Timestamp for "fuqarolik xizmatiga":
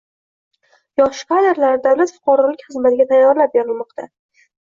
2.15-3.07